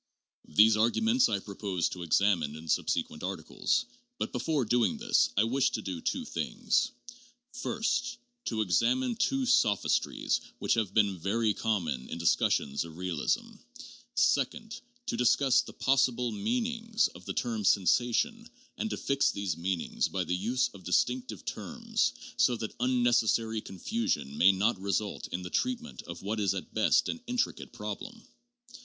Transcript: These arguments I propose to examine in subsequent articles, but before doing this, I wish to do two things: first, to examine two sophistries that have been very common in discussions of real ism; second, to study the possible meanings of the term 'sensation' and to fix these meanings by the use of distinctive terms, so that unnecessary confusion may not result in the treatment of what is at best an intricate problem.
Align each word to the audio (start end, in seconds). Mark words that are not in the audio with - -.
These 0.47 0.75
arguments 0.77 1.29
I 1.29 1.37
propose 1.37 1.87
to 1.89 2.01
examine 2.01 2.55
in 2.55 2.67
subsequent 2.67 3.21
articles, 3.21 3.85
but 4.17 4.31
before 4.31 4.65
doing 4.65 4.97
this, 4.97 5.29
I 5.37 5.43
wish 5.43 5.69
to 5.73 5.81
do 5.83 6.01
two 6.01 6.25
things: 6.25 6.89
first, 7.51 8.17
to 8.45 8.61
examine 8.61 9.15
two 9.15 9.45
sophistries 9.45 10.41
that 10.59 10.73
have 10.73 10.95
been 10.95 11.19
very 11.19 11.53
common 11.53 12.09
in 12.09 12.17
discussions 12.17 12.83
of 12.83 12.97
real 12.97 13.19
ism; 13.21 13.59
second, 14.15 14.81
to 15.05 15.23
study 15.23 15.55
the 15.67 15.73
possible 15.73 16.31
meanings 16.31 17.07
of 17.09 17.25
the 17.25 17.33
term 17.35 17.63
'sensation' 17.63 18.49
and 18.79 18.89
to 18.89 18.97
fix 18.97 19.29
these 19.29 19.55
meanings 19.55 20.07
by 20.07 20.23
the 20.23 20.35
use 20.35 20.69
of 20.69 20.83
distinctive 20.83 21.45
terms, 21.45 22.13
so 22.37 22.55
that 22.55 22.73
unnecessary 22.79 23.61
confusion 23.61 24.35
may 24.35 24.51
not 24.51 24.79
result 24.81 25.27
in 25.27 25.43
the 25.43 25.51
treatment 25.51 26.01
of 26.07 26.23
what 26.23 26.39
is 26.39 26.55
at 26.55 26.73
best 26.73 27.07
an 27.07 27.21
intricate 27.27 27.71
problem. 27.71 28.23